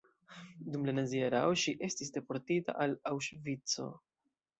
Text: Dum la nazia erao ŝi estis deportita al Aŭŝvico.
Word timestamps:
Dum 0.75 0.85
la 0.89 0.93
nazia 0.99 1.27
erao 1.31 1.53
ŝi 1.63 1.73
estis 1.87 2.09
deportita 2.15 2.75
al 2.87 2.97
Aŭŝvico. 3.11 3.87